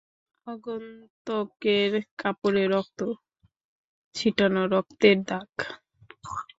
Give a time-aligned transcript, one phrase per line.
[0.47, 1.91] আগন্তুকের
[2.17, 2.99] কাপড়ে রক্ত,
[4.15, 5.51] ছিটানো রক্তের দাগ।